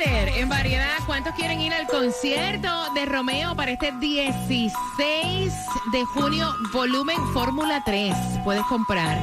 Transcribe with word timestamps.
líder 0.00 0.28
en 0.36 0.48
variedad. 0.48 0.96
¿Cuántos 1.06 1.34
quieren 1.34 1.60
ir 1.60 1.74
al 1.74 1.86
concierto 1.86 2.92
de 2.94 3.06
Romeo 3.06 3.54
para 3.54 3.70
este 3.72 3.92
16 3.92 5.52
de 5.92 6.04
junio, 6.04 6.54
volumen 6.72 7.16
Fórmula 7.32 7.82
3? 7.84 8.14
Puedes 8.44 8.62
comprar 8.64 9.18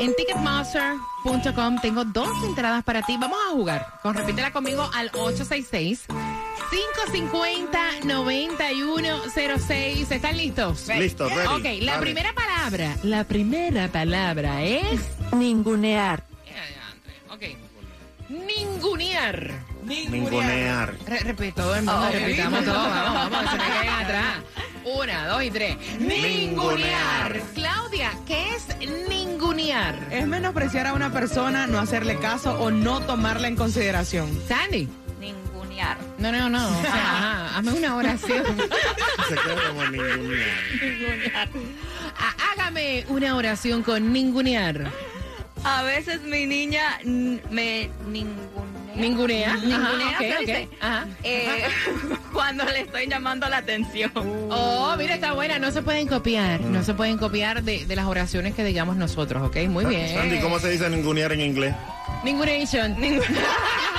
en 0.00 0.14
Ticketmaster.com. 0.14 1.76
Tengo 1.80 2.04
dos 2.04 2.28
entradas 2.44 2.84
para 2.84 3.00
ti. 3.02 3.16
Vamos 3.18 3.38
a 3.48 3.52
jugar. 3.52 3.98
Con, 4.02 4.14
repítela 4.14 4.52
conmigo 4.52 4.90
al 4.94 5.08
866. 5.08 6.06
550-9106. 8.02 10.10
¿Están 10.10 10.36
listos? 10.36 10.88
Listo, 10.88 11.28
ready. 11.28 11.46
Ok, 11.48 11.64
la 11.82 12.00
primera 12.00 12.32
palabra, 12.32 12.96
la 13.02 13.24
primera 13.24 13.88
palabra 13.88 14.62
es 14.62 15.00
Ningunear. 15.32 16.24
Ok. 17.30 17.42
Ningunear. 18.30 19.71
Ningunear. 19.82 20.94
Re 21.06 21.18
repite 21.20 21.52
todo 21.52 21.74
el 21.74 21.84
mundo, 21.84 22.08
repitamos 22.12 22.64
todo. 22.64 22.74
Vamos, 22.74 23.30
vamos, 23.30 23.50
se 23.50 23.56
me 23.58 23.64
caigan 23.64 24.04
atrás. 24.04 24.34
Una, 24.84 25.26
dos 25.28 25.42
y 25.44 25.50
tres. 25.50 25.76
Ningunear. 26.00 27.40
Claudia, 27.54 28.12
¿qué 28.26 28.54
es 28.54 28.68
ningunear? 29.08 29.94
Es 30.10 30.26
menospreciar 30.26 30.86
a 30.88 30.92
una 30.94 31.12
persona, 31.12 31.66
no 31.66 31.78
hacerle 31.78 32.18
caso 32.18 32.54
o 32.60 32.70
no 32.70 33.00
tomarla 33.00 33.48
en 33.48 33.56
consideración. 33.56 34.40
Sandy. 34.48 34.88
Ningunear. 35.20 35.98
No, 36.18 36.32
no, 36.32 36.48
no. 36.48 36.78
O 36.78 36.82
sea, 36.82 36.92
ajá, 36.94 37.58
hazme 37.58 37.72
una 37.72 37.96
oración. 37.96 38.44
Se 39.28 39.34
queda 39.34 39.68
como 39.68 39.84
ningunear. 39.84 41.48
Ah, 42.18 42.34
Hágame 42.52 43.04
una 43.08 43.36
oración 43.36 43.82
con 43.82 44.12
ningunear. 44.12 44.90
A 45.64 45.82
veces 45.84 46.20
mi 46.22 46.44
niña 46.46 46.98
me 47.04 47.88
ningunea. 48.08 48.61
Ningunea. 48.94 49.54
Ningunea, 49.56 50.10
ok, 50.12 50.18
¿se 50.20 50.32
ok. 50.34 50.40
dice? 50.40 50.68
Ajá. 50.80 51.06
Eh, 51.22 51.64
cuando 52.32 52.64
le 52.64 52.80
estoy 52.80 53.06
llamando 53.06 53.48
la 53.48 53.58
atención. 53.58 54.12
Oh, 54.14 54.94
mira, 54.98 55.14
está 55.14 55.32
buena. 55.32 55.58
No 55.58 55.70
se 55.70 55.82
pueden 55.82 56.06
copiar. 56.08 56.60
No 56.60 56.82
se 56.82 56.94
pueden 56.94 57.18
copiar 57.18 57.62
de, 57.62 57.86
de 57.86 57.96
las 57.96 58.06
oraciones 58.06 58.54
que 58.54 58.64
digamos 58.64 58.96
nosotros, 58.96 59.42
¿ok? 59.42 59.56
Muy 59.68 59.84
bien. 59.84 60.14
Sandy, 60.14 60.40
¿cómo 60.40 60.58
se 60.58 60.70
dice 60.70 60.88
ningunear 60.90 61.32
en 61.32 61.40
inglés? 61.40 61.74
Ningunation. 62.24 62.96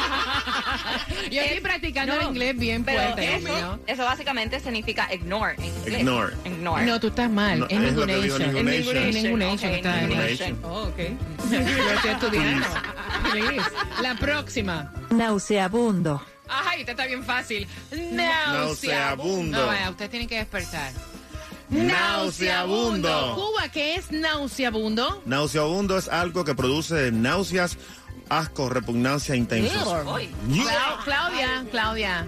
Yo 1.31 1.41
estoy 1.41 1.59
practicando 1.61 2.15
no, 2.15 2.21
el 2.21 2.27
inglés 2.27 2.57
bien 2.57 2.83
Pero 2.83 3.01
fuerte, 3.01 3.35
eso, 3.35 3.47
mío. 3.47 3.79
eso 3.87 4.03
básicamente 4.03 4.59
significa 4.59 5.13
ignore 5.13 5.55
en 5.57 5.65
inglés. 5.65 5.99
Ignore. 5.99 6.33
Ignore. 6.45 6.85
No, 6.85 6.99
tú 6.99 7.07
estás 7.07 7.29
mal. 7.29 7.59
No, 7.59 7.65
es 7.65 7.71
es 7.73 7.79
ningunation. 7.79 8.41
Es 8.41 8.53
ningunation. 9.15 9.71
Ningunation. 9.71 10.59
Oh, 10.63 10.83
ok. 10.83 10.97
Yo 11.51 11.57
estoy 11.93 12.11
estudiando. 12.11 12.67
Please. 13.31 13.69
La 14.01 14.15
próxima. 14.15 14.93
Nauseabundo. 15.11 16.21
Ay, 16.47 16.81
esta 16.81 16.91
está 16.91 17.05
bien 17.05 17.23
fácil. 17.23 17.67
Nauseabundo. 17.91 18.53
Nauseabundo. 18.53 19.57
No, 19.57 19.67
vaya, 19.67 19.89
usted 19.89 20.09
tiene 20.09 20.27
que 20.27 20.35
despertar. 20.37 20.91
Nauseabundo. 21.69 23.35
Cuba, 23.35 23.69
¿qué 23.69 23.95
es 23.95 24.11
nauseabundo? 24.11 25.21
Nauseabundo 25.25 25.97
es 25.97 26.07
algo 26.07 26.43
que 26.45 26.53
produce 26.53 27.11
náuseas, 27.11 27.77
asco, 28.29 28.69
repugnancia 28.69 29.35
intensos. 29.35 29.87
Uy. 30.13 30.29
Clau- 30.49 31.03
Claudia, 31.03 31.65
Claudia. 31.71 32.27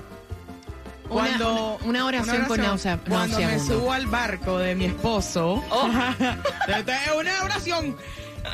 Una- 1.10 1.14
Cuando 1.14 1.76
una, 1.78 1.86
una 1.86 2.06
oración 2.06 2.46
con 2.46 2.62
náusea. 2.62 2.98
Cuando 3.08 3.40
me 3.40 3.60
subo 3.60 3.94
al 3.94 4.08
barco 4.08 4.58
de 4.58 4.74
mi 4.76 4.86
esposo, 4.86 5.64
Oh. 5.70 5.90
Esta 6.68 7.04
es 7.06 7.12
una 7.20 7.44
oración. 7.44 7.96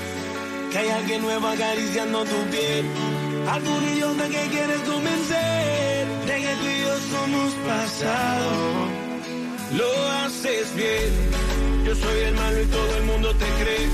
que 0.72 0.78
hay 0.78 0.90
alguien 0.90 1.22
nuevo 1.22 1.48
acariciando 1.48 2.24
tu 2.26 2.44
piel. 2.52 2.86
Algún 3.50 3.84
idiota 3.90 4.28
que 4.28 4.48
quieres 4.50 4.80
convencer 4.82 6.08
de 6.26 6.42
que 6.42 6.56
tú 6.56 6.68
y 6.68 6.82
yo 6.82 6.98
somos 7.12 7.54
pasado. 7.68 8.88
Lo 9.78 10.10
haces 10.12 10.76
bien. 10.76 11.14
Yo 11.86 11.96
soy 11.96 12.20
el 12.24 12.34
malo 12.34 12.62
y 12.62 12.66
todo 12.66 12.98
el 12.98 13.04
mundo 13.04 13.36
te 13.36 13.46
cree 13.64 13.88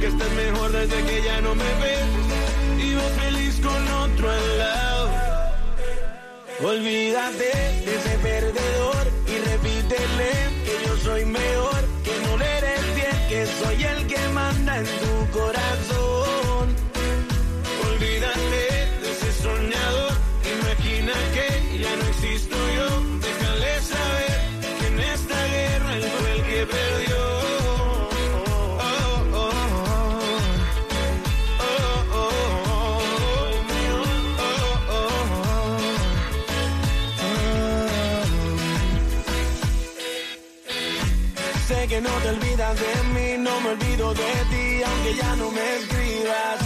que 0.00 0.06
estás 0.08 0.30
mejor 0.32 0.72
desde 0.72 1.02
que 1.04 1.22
ya 1.22 1.40
no 1.40 1.54
me 1.54 1.64
ves. 1.64 2.23
Feliz 3.20 3.60
con 3.60 3.88
otro 4.04 4.30
al 4.30 4.58
lado. 4.58 5.10
Olvídate 6.62 7.50
de 7.84 7.96
ese 7.96 8.18
perdedor 8.18 9.06
y 9.26 9.38
repítele 9.50 10.30
que 10.64 10.86
yo 10.86 10.96
soy 10.96 11.24
mejor, 11.24 11.80
que 12.04 12.14
no 12.26 12.36
le 12.36 12.58
eres 12.58 12.94
bien, 12.94 13.28
que 13.28 13.46
soy 13.46 13.84
el 13.84 14.06
que 14.06 14.28
manda 14.28 14.78
en 14.78 14.84
tu 14.84 15.13
no 42.04 42.10
te 42.22 42.28
olvidas 42.28 42.74
de 42.84 42.94
mí, 43.14 43.28
no 43.38 43.60
me 43.62 43.68
olvido 43.70 44.14
de 44.14 44.32
ti, 44.52 44.82
aunque 44.88 45.14
ya 45.22 45.36
no 45.36 45.50
me 45.50 45.64
escribas. 45.76 46.58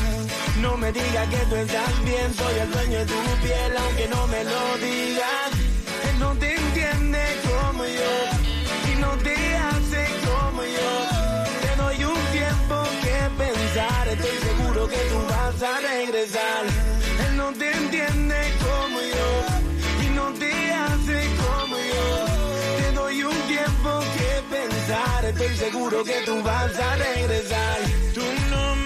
No 0.65 0.77
me 0.77 0.89
digas 0.93 1.27
que 1.29 1.43
tú 1.49 1.55
estás 1.65 1.95
bien, 2.05 2.29
soy 2.35 2.55
el 2.65 2.71
dueño 2.77 2.99
de 2.99 3.07
tu 3.07 3.21
piel, 3.45 3.73
aunque 3.85 4.07
no 4.09 4.27
me 4.27 4.41
lo 4.53 4.63
digas. 4.89 5.51
Él 6.09 6.17
no 6.19 6.31
te 6.43 6.49
entiende 6.63 7.23
como 7.49 7.85
yo, 7.85 8.15
y 8.91 8.93
no 9.05 9.11
te 9.27 9.37
hace 9.69 10.03
como 10.29 10.63
yo. 10.79 10.91
Te 11.65 11.71
doy 11.83 11.99
un 12.15 12.23
tiempo 12.39 12.77
que 13.05 13.17
pensar, 13.45 14.09
estoy 14.15 14.37
seguro 14.49 14.89
que 14.93 15.01
tú 15.11 15.19
vas 15.33 15.59
a 15.73 15.75
regresar. 15.93 16.63
Él 17.25 17.37
no 17.37 17.49
te 17.53 17.69
entiende 17.81 18.39
como 18.63 18.68
estoy 25.25 25.57
seguro 25.57 26.03
que 26.03 26.23
tú 26.25 26.43
vas 26.43 26.79
a 26.79 26.97
regresar. 26.97 27.79
Tú 28.15 28.23
no 28.51 28.78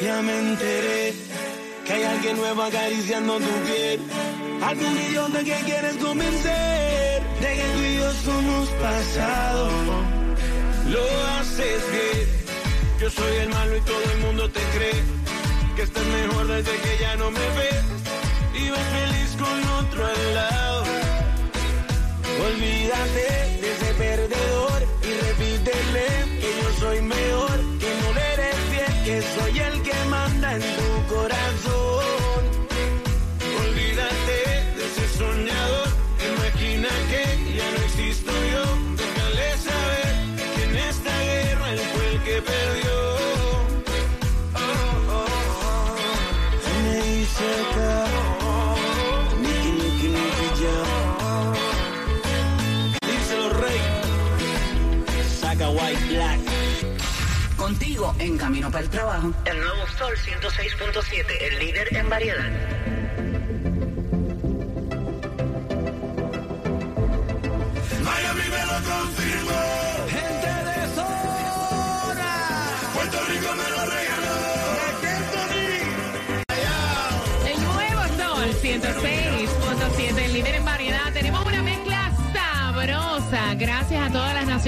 Ya 0.00 0.22
me 0.22 0.38
enteré 0.38 1.12
que 1.84 1.92
hay 1.92 2.04
alguien 2.04 2.36
nuevo 2.36 2.62
acariciando 2.62 3.38
tu 3.38 3.52
piel. 3.66 4.00
Algún 4.62 4.96
idiota 4.96 5.38
que 5.38 5.56
quieres 5.64 5.96
convencer 5.96 7.22
de 7.40 7.54
que 7.56 7.64
tú 7.74 7.80
y 7.82 7.96
yo 7.96 8.12
somos 8.12 8.68
pasado. 8.70 9.70
Lo 10.88 11.04
haces 11.38 11.82
bien. 11.90 12.28
Yo 13.00 13.10
soy 13.10 13.36
el 13.38 13.48
malo 13.48 13.76
y 13.76 13.80
todo 13.80 14.12
el 14.12 14.18
mundo 14.18 14.50
te 14.50 14.60
cree 14.76 15.02
que 15.74 15.82
estás 15.82 16.04
mejor 16.04 16.46
desde 16.46 16.72
que 16.72 16.98
ya 17.00 17.16
no 17.16 17.30
me 17.30 17.48
ves 17.58 17.84
y 18.54 18.70
vas 18.70 18.88
feliz 18.98 19.36
con 19.36 19.84
otro 19.84 20.06
al 20.06 20.34
lado. 20.34 20.84
Olvídate 22.46 23.60
de 23.60 23.72
ese 23.72 23.94
perdedor 23.94 24.27
En 58.20 58.38
camino 58.38 58.70
para 58.70 58.84
el 58.84 58.90
trabajo. 58.90 59.32
El 59.44 59.58
nuevo 59.58 59.86
Sol 59.98 60.14
106.7, 60.16 61.24
el 61.40 61.58
líder 61.58 61.96
en 61.96 62.08
variedad. 62.08 62.77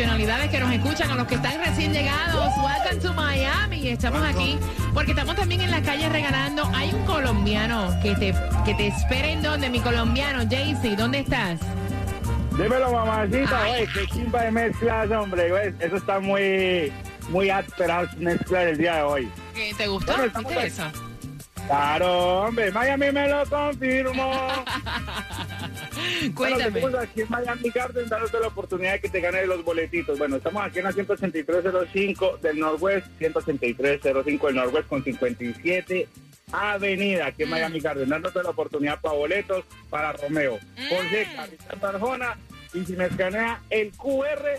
Nacionalidades 0.00 0.50
que 0.50 0.60
nos 0.60 0.72
escuchan, 0.72 1.10
a 1.10 1.14
los 1.14 1.26
que 1.26 1.34
están 1.34 1.58
recién 1.62 1.92
llegados. 1.92 2.50
Welcome 2.56 3.00
to 3.02 3.12
Miami. 3.12 3.88
Estamos 3.88 4.22
aquí 4.22 4.58
porque 4.94 5.10
estamos 5.10 5.36
también 5.36 5.60
en 5.60 5.70
la 5.70 5.82
calle 5.82 6.08
regalando. 6.08 6.64
Hay 6.74 6.90
un 6.94 7.04
colombiano 7.04 7.94
que 8.02 8.14
te, 8.14 8.34
que 8.64 8.74
te 8.74 8.86
espera 8.86 9.28
en 9.28 9.42
donde, 9.42 9.68
mi 9.68 9.80
colombiano, 9.80 10.42
Jaycee. 10.48 10.96
¿Dónde 10.96 11.18
estás? 11.18 11.60
Dímelo, 12.56 12.90
mamacita, 12.92 13.66
güey, 13.66 13.86
qué 13.88 14.06
chimba 14.06 14.42
de 14.42 14.50
mezclas, 14.50 15.10
hombre, 15.10 15.50
güey. 15.50 15.74
Eso 15.78 15.96
está 15.96 16.18
muy, 16.18 16.90
muy 17.28 17.50
áspera 17.50 18.08
mezclar 18.16 18.68
el 18.68 18.78
día 18.78 18.96
de 18.96 19.02
hoy. 19.02 19.30
¿Qué, 19.54 19.74
¿Te 19.76 19.86
gustó? 19.86 20.16
Bueno, 20.16 20.32
¿Viste 20.38 20.66
eso? 20.66 20.84
Claro, 21.66 22.46
hombre, 22.46 22.72
Miami 22.72 23.12
me 23.12 23.28
lo 23.28 23.44
confirmó. 23.46 24.32
Bueno, 26.20 26.34
Cuéntame. 26.34 26.80
seguimos 26.80 26.94
aquí 26.94 27.20
en 27.22 27.28
Miami 27.28 27.70
Garden 27.70 28.08
dándote 28.08 28.40
la 28.40 28.46
oportunidad 28.48 28.92
de 28.92 29.00
que 29.00 29.08
te 29.08 29.20
ganes 29.20 29.46
los 29.46 29.64
boletitos. 29.64 30.18
Bueno, 30.18 30.36
estamos 30.36 30.62
aquí 30.62 30.78
en 30.78 30.84
la 30.84 30.92
18305 30.92 32.38
del 32.42 32.58
Northwest, 32.58 33.06
18305 33.18 34.46
del 34.46 34.56
Northwest 34.56 34.88
con 34.88 35.02
57 35.04 36.08
Avenida, 36.52 37.26
aquí 37.26 37.44
en 37.44 37.50
Miami 37.50 37.80
Garden, 37.80 38.08
dándote 38.08 38.42
la 38.42 38.50
oportunidad 38.50 39.00
para 39.00 39.14
boletos 39.14 39.64
para 39.88 40.12
Romeo. 40.12 40.58
Jorge 40.88 41.28
Capitán 41.36 41.94
Arjona, 41.94 42.38
y 42.74 42.84
si 42.84 42.92
me 42.94 43.06
escanea 43.06 43.62
el 43.70 43.92
QR, 43.92 44.58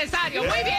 Necesario. 0.00 0.42
Muy 0.44 0.64
bien. 0.64 0.76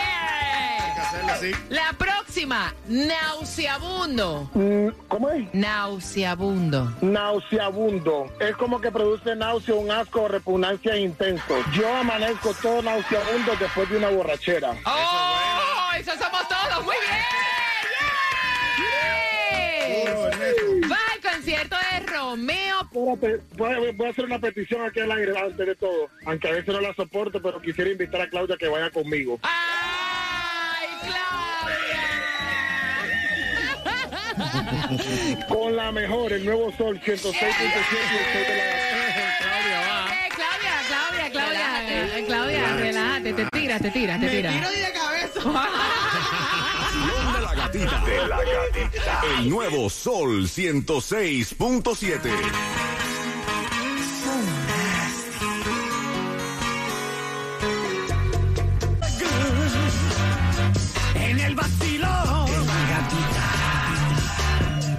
Hacerlo 0.99 1.31
así. 1.33 1.51
La 1.69 1.93
próxima, 1.97 2.73
nauseabundo. 2.87 4.49
Mm, 4.53 4.87
¿Cómo 5.07 5.29
es? 5.29 5.53
Nauseabundo. 5.53 6.93
Nauseabundo. 7.01 8.31
Es 8.39 8.55
como 8.55 8.79
que 8.79 8.91
produce 8.91 9.35
náusea, 9.35 9.75
un 9.75 9.91
asco 9.91 10.23
o 10.23 10.27
repugnancia 10.27 10.95
intenso. 10.97 11.55
Yo 11.73 11.93
amanezco 11.95 12.53
todo 12.61 12.81
nauseabundo 12.81 13.55
después 13.59 13.89
de 13.89 13.97
una 13.97 14.09
borrachera. 14.09 14.75
¡Oh! 14.85 15.89
Eso 15.97 16.11
somos 16.11 16.47
todos. 16.47 16.83
Muy 16.85 16.95
bien. 17.01 17.17
¡Yeah! 18.77 20.11
Duro, 20.11 20.27
Ernesto. 20.27 20.95
Concierto 21.41 21.75
de 21.75 22.05
Romeo. 22.05 22.81
Espérate, 22.83 23.39
voy, 23.57 23.91
voy 23.93 24.05
a 24.05 24.09
hacer 24.11 24.25
una 24.25 24.37
petición 24.37 24.85
aquí 24.85 24.99
al 24.99 25.11
aire 25.11 25.35
antes 25.35 25.65
de 25.65 25.73
todo. 25.73 26.07
Aunque 26.27 26.47
a 26.49 26.51
veces 26.51 26.67
no 26.67 26.79
la 26.79 26.93
soporto, 26.93 27.41
pero 27.41 27.59
quisiera 27.59 27.89
invitar 27.89 28.21
a 28.21 28.29
Claudia 28.29 28.57
que 28.57 28.67
vaya 28.67 28.91
conmigo. 28.91 29.39
¡Ay, 29.41 30.87
Claudia! 31.01 31.87
Con 35.49 35.75
la 35.75 35.91
mejor, 35.91 36.31
el 36.31 36.45
nuevo 36.45 36.71
sol 36.77 37.01
106.7 37.03 37.09
y 37.09 37.17
el 37.17 37.33
sol 37.33 37.33
de 37.33 38.57
la... 38.57 38.63
Eh, 40.11 40.29
Claudia, 40.35 40.83
Claudia, 40.87 41.31
Claudia, 41.31 42.19
eh, 42.19 42.23
Claudia, 42.27 42.75
relájate, 42.75 43.33
te 43.33 43.45
tiras, 43.47 43.81
te 43.81 43.89
tiras, 43.89 44.19
te 44.19 44.29
tiras. 44.29 44.53
Tiro 44.53 44.69
de 44.69 44.93
cabeza. 44.93 45.41
Vacilón 47.71 47.71
de 47.71 47.87
la 47.87 47.87
gatita. 47.87 48.05
De 48.05 48.27
la 48.27 48.37
gatita. 48.43 49.21
El 49.37 49.49
nuevo 49.49 49.89
Sol 49.89 50.47
106.7. 50.47 52.31
En 61.15 61.39
el 61.39 61.55
vacilón. 61.55 62.45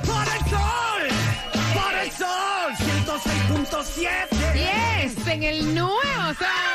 Por 0.07 0.27
el 0.29 0.41
sol. 0.51 1.03
Por 1.75 1.95
el 2.03 2.11
sol. 2.13 2.73
106.7. 2.79 4.55
Yes, 4.55 5.27
en 5.27 5.43
el 5.43 5.75
nuevo 5.75 6.35
Sol 6.39 6.72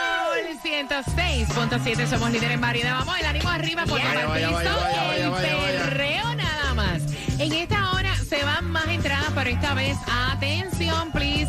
106.7 0.68 2.08
somos 2.08 2.30
líderes 2.30 2.56
en 2.56 2.62
variedad. 2.62 2.96
Vamos, 3.00 3.18
el 3.20 3.26
ánimo 3.26 3.50
arriba 3.50 3.86
por 3.86 4.00
Vaya, 4.00 4.22
el 4.22 4.28
vaya, 4.28 4.50
vaya, 4.52 4.76
vaya, 4.76 5.16
el 5.26 5.30
vaya, 5.32 5.56
vaya. 5.56 5.84
perreo 5.84 6.36
nada 6.36 6.74
más. 6.74 7.02
En 7.40 7.54
esta 7.54 7.92
hora 7.94 8.14
se 8.16 8.44
van 8.44 8.70
más 8.70 8.86
entradas, 8.90 9.32
pero 9.34 9.50
esta 9.50 9.74
vez, 9.74 9.98
atención, 10.32 11.12
please. 11.14 11.48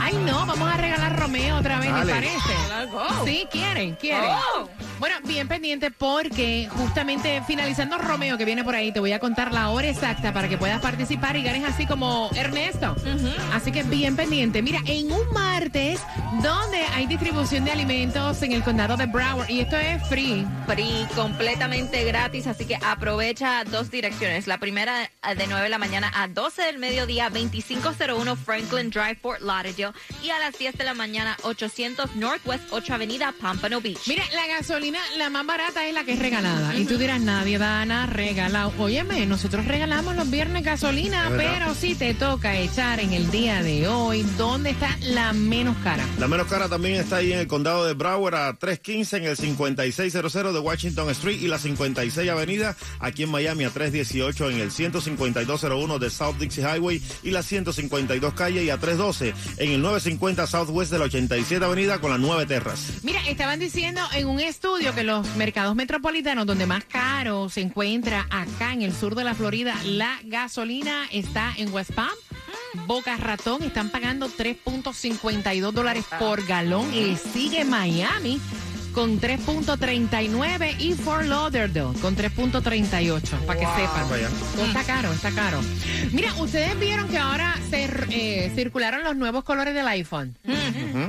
Ay, 0.00 0.14
no, 0.24 0.46
vamos 0.46 0.72
a 0.72 0.76
regalar 0.78 1.18
Romeo 1.18 1.56
otra 1.58 1.80
vez, 1.80 1.90
Dale. 1.90 2.04
¿les 2.06 2.14
parece? 2.14 2.54
Sí, 3.26 3.46
quieren, 3.50 3.94
quieren. 3.96 4.30
Oh. 4.30 4.68
Bueno, 4.98 5.16
bien 5.24 5.46
pendiente 5.46 5.90
porque 5.90 6.68
justamente 6.70 7.42
finalizando 7.46 7.98
Romeo 7.98 8.38
que 8.38 8.44
viene 8.44 8.64
por 8.64 8.74
ahí, 8.74 8.92
te 8.92 9.00
voy 9.00 9.12
a 9.12 9.18
contar 9.18 9.52
la 9.52 9.68
hora 9.68 9.88
exacta 9.88 10.32
para 10.32 10.48
que 10.48 10.56
puedas 10.56 10.80
participar 10.80 11.36
y 11.36 11.42
ganes 11.42 11.64
así 11.64 11.86
como 11.86 12.30
Ernesto. 12.34 12.96
Así 13.52 13.72
que 13.72 13.82
bien 13.82 14.16
pendiente. 14.16 14.62
Mira, 14.62 14.80
en 14.86 15.12
un 15.12 15.32
martes 15.32 16.00
donde 16.42 16.78
hay 16.94 17.06
distribución 17.06 17.64
de 17.64 17.72
alimentos 17.72 18.42
en 18.42 18.52
el 18.52 18.62
condado 18.62 18.96
de 18.96 19.06
Broward 19.06 19.50
y 19.50 19.60
esto 19.60 19.76
es 19.76 20.02
free. 20.08 20.46
Free, 20.66 21.06
completamente 21.14 22.04
gratis, 22.04 22.46
así 22.46 22.64
que 22.64 22.76
aprovecha 22.76 23.64
dos 23.64 23.90
direcciones. 23.90 24.46
La 24.46 24.58
primera 24.58 25.04
eh, 25.04 25.34
de 25.34 25.46
9 25.46 25.64
de 25.64 25.68
la 25.68 25.78
mañana 25.78 26.10
a 26.14 26.28
12 26.28 26.62
del 26.62 26.78
mediodía, 26.78 27.28
2501 27.28 28.36
Franklin 28.36 28.90
Drive, 28.90 29.16
Fort 29.16 29.40
Lauderdale. 29.40 29.92
Y 30.22 30.30
a 30.30 30.38
las 30.38 30.58
10 30.58 30.78
de 30.78 30.84
la 30.84 30.94
mañana, 30.94 31.36
800 31.42 32.16
Northwest 32.16 32.64
8 32.70 32.94
Avenida, 32.94 33.34
Pompano 33.40 33.80
Beach. 33.80 34.06
Mira, 34.06 34.24
la 34.32 34.46
gasolina, 34.46 34.85
la 35.16 35.30
más 35.30 35.46
barata 35.46 35.86
es 35.86 35.94
la 35.94 36.04
que 36.04 36.12
es 36.12 36.18
regalada. 36.18 36.76
Y 36.76 36.84
tú 36.84 36.98
dirás, 36.98 37.20
nadie 37.20 37.58
da 37.58 37.84
nada 37.84 38.06
regalado. 38.06 38.72
Óyeme, 38.78 39.26
nosotros 39.26 39.64
regalamos 39.66 40.14
los 40.16 40.30
viernes 40.30 40.64
gasolina, 40.64 41.24
Es 41.24 41.30
verdad. 41.36 41.54
pero 41.58 41.74
si 41.74 41.94
te 41.94 42.14
toca 42.14 42.56
echar 42.56 43.00
en 43.00 43.12
el 43.12 43.30
día 43.30 43.62
de 43.62 43.88
hoy, 43.88 44.22
¿dónde 44.36 44.70
está 44.70 44.96
la 45.02 45.32
menos 45.32 45.76
cara? 45.82 46.04
La 46.18 46.28
menos 46.28 46.46
cara 46.46 46.68
también 46.68 46.94
está 46.96 47.16
ahí 47.16 47.32
en 47.32 47.38
el 47.40 47.46
condado 47.46 47.86
de 47.86 47.94
Broward 47.94 48.34
a 48.34 48.54
315 48.54 49.16
en 49.16 49.24
el 49.24 49.36
5600 49.36 50.54
de 50.54 50.60
Washington 50.60 51.10
Street 51.10 51.40
y 51.40 51.48
la 51.48 51.58
56 51.58 52.30
Avenida 52.30 52.76
aquí 53.00 53.22
en 53.24 53.30
Miami 53.30 53.64
a 53.64 53.70
318 53.70 54.50
en 54.50 54.60
el 54.60 54.70
15201 54.70 55.98
de 55.98 56.10
South 56.10 56.36
Dixie 56.38 56.62
Highway 56.62 57.00
y 57.22 57.30
la 57.30 57.42
152 57.42 58.34
calle 58.34 58.64
y 58.64 58.70
a 58.70 58.78
312 58.78 59.34
en 59.58 59.72
el 59.72 59.82
950 59.82 60.46
Southwest 60.46 60.92
de 60.92 60.98
la 60.98 61.04
87 61.06 61.64
Avenida 61.64 62.00
con 62.00 62.10
las 62.10 62.20
9 62.20 62.46
terras. 62.46 62.92
Mira, 63.02 63.20
estaban 63.28 63.58
diciendo 63.58 64.00
en 64.14 64.26
un 64.26 64.40
estudio 64.40 64.75
que 64.76 65.04
los 65.04 65.34
mercados 65.36 65.74
metropolitanos 65.74 66.44
donde 66.44 66.66
más 66.66 66.84
caro 66.84 67.48
se 67.48 67.62
encuentra 67.62 68.26
acá 68.30 68.74
en 68.74 68.82
el 68.82 68.94
sur 68.94 69.14
de 69.14 69.24
la 69.24 69.34
Florida, 69.34 69.74
la 69.84 70.18
gasolina 70.24 71.06
está 71.10 71.54
en 71.56 71.72
West 71.72 71.92
Palm. 71.92 72.14
Boca 72.86 73.16
Ratón 73.16 73.62
están 73.62 73.88
pagando 73.88 74.28
3.52 74.28 75.72
dólares 75.72 76.04
por 76.18 76.44
galón. 76.46 76.94
Le 76.94 77.16
sigue 77.16 77.64
Miami 77.64 78.38
con 78.92 79.18
3.39 79.18 80.78
y 80.78 80.92
Fort 80.92 81.24
Lauderdale 81.24 81.98
con 82.00 82.14
3.38, 82.14 83.38
para 83.46 83.58
que 83.58 83.66
sepan. 83.66 84.68
Está 84.68 84.84
caro, 84.84 85.10
está 85.10 85.30
caro. 85.30 85.60
Mira, 86.12 86.34
ustedes 86.34 86.78
vieron 86.78 87.08
que 87.08 87.18
ahora 87.18 87.58
se 87.70 87.88
eh, 88.10 88.52
circularon 88.54 89.02
los 89.04 89.16
nuevos 89.16 89.42
colores 89.42 89.74
del 89.74 89.88
iPhone. 89.88 90.36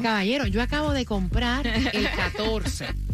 Caballero, 0.01 0.47
yo 0.47 0.61
acabo 0.61 0.93
de 0.93 1.05
comprar 1.05 1.67
el 1.67 2.09
14 2.09 3.06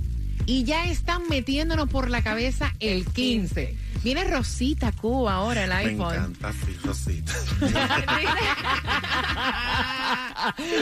y 0.45 0.63
ya 0.63 0.85
están 0.85 1.27
metiéndonos 1.29 1.89
por 1.89 2.09
la 2.09 2.21
cabeza 2.21 2.73
el 2.79 3.05
15. 3.05 3.75
Viene 4.03 4.23
Rosita 4.25 4.91
Cuba 4.91 5.33
ahora 5.35 5.63
el 5.63 5.69
Me 5.69 5.75
iPhone. 5.75 6.13
encanta, 6.15 6.51
sí, 6.51 6.77
Rosita. 6.83 7.33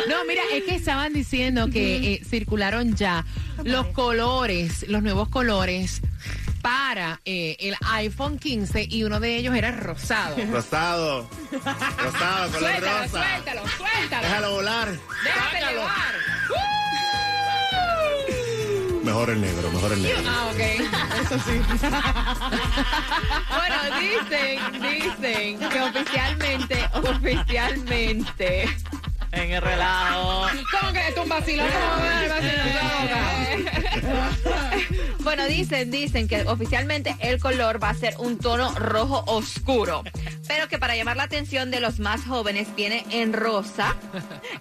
No, 0.10 0.26
mira, 0.28 0.42
es 0.54 0.64
que 0.64 0.76
estaban 0.76 1.14
diciendo 1.14 1.70
que 1.70 2.14
eh, 2.14 2.22
circularon 2.28 2.96
ya 2.96 3.24
los 3.64 3.88
colores, 3.88 4.86
los 4.90 5.04
nuevos 5.04 5.30
colores 5.30 6.02
para 6.62 7.20
eh, 7.26 7.58
el 7.60 7.76
iPhone 7.94 8.40
15 8.40 8.88
y 8.90 9.04
uno 9.04 9.20
de 9.20 9.38
ellos 9.38 9.56
era 9.56 9.72
rosado. 9.72 10.36
Rosado. 10.52 11.30
Rosado, 11.52 12.52
color 12.52 12.60
Suéltalo, 12.60 13.02
rosa. 13.04 13.10
suéltalo, 13.10 13.62
suéltalo. 13.78 14.24
Déjalo 14.28 14.52
volar. 14.52 14.90
Déjate 15.24 15.60
Sácalo. 15.60 15.82
Mejor 19.04 19.30
el 19.32 19.42
negro, 19.42 19.72
mejor 19.72 19.94
el 19.94 20.04
negro. 20.04 20.22
Ah, 20.28 20.52
ok. 20.52 20.60
Eso 20.60 21.40
sí. 21.40 21.62
Bueno, 23.50 23.76
dicen, 24.00 24.60
dicen 24.82 25.60
que 25.70 25.82
oficialmente, 25.82 26.90
oficialmente, 26.94 28.70
en 29.32 29.52
el 29.52 29.62
relajo. 29.62 30.48
¿Cómo 30.80 30.94
que 30.94 31.08
es 31.08 31.18
un 31.18 31.30
vacilón? 31.30 31.68
¿Cómo 31.68 32.04
va 32.04 32.22
un 32.22 32.30
vacilón? 32.30 32.62
Bueno, 35.20 35.46
dicen, 35.46 35.92
dicen 35.92 36.28
que 36.28 36.42
oficialmente 36.48 37.16
el 37.20 37.40
color 37.40 37.82
va 37.82 37.90
a 37.90 37.94
ser 37.94 38.16
un 38.18 38.38
tono 38.38 38.74
rojo 38.76 39.24
oscuro, 39.28 40.04
pero 40.54 40.68
que 40.68 40.78
para 40.78 40.98
llamar 40.98 41.16
la 41.16 41.24
atención 41.24 41.72
de 41.72 41.80
los 41.80 42.00
más 42.00 42.26
jóvenes 42.26 42.68
viene 42.76 43.06
en 43.10 43.32
rosa 43.32 43.96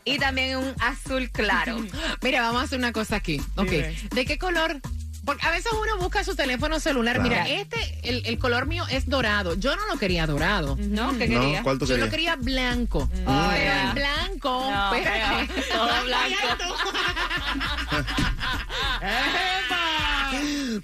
y 0.04 0.18
también 0.18 0.50
en 0.50 0.56
un 0.58 0.74
azul 0.80 1.28
claro. 1.30 1.78
Mira, 2.22 2.42
vamos 2.42 2.60
a 2.62 2.64
hacer 2.66 2.78
una 2.78 2.92
cosa 2.92 3.16
aquí. 3.16 3.42
Ok. 3.56 3.70
¿De 4.14 4.24
qué 4.24 4.38
color? 4.38 4.80
Porque 5.24 5.44
a 5.44 5.50
veces 5.50 5.72
uno 5.72 5.98
busca 5.98 6.22
su 6.22 6.36
teléfono 6.36 6.78
celular. 6.78 7.20
Mira, 7.20 7.48
este, 7.48 7.76
el, 8.04 8.24
el 8.24 8.38
color 8.38 8.66
mío 8.66 8.84
es 8.88 9.08
dorado. 9.08 9.54
Yo 9.54 9.74
no 9.74 9.84
lo 9.88 9.98
quería 9.98 10.28
dorado. 10.28 10.76
¿No? 10.78 11.10
¿Qué 11.18 11.26
¿No? 11.26 11.40
quería? 11.40 11.62
¿Cuál 11.64 11.80
tú 11.80 11.86
Yo 11.86 11.96
lo 11.96 12.08
quería 12.08 12.36
blanco. 12.36 13.10
Ah, 13.26 13.50
pero 13.52 13.64
ya. 13.64 13.88
el 13.88 13.94
blanco. 13.94 14.70
No, 14.70 14.90
feo. 14.94 15.64
Todo 15.72 16.04
blanco. 16.04 16.36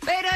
Pero 0.04 0.28